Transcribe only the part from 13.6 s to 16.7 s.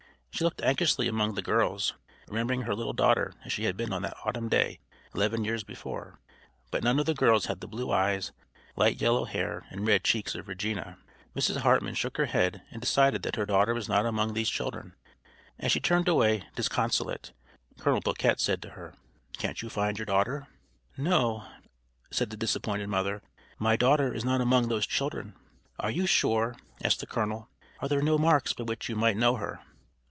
was not among these children. As she turned away,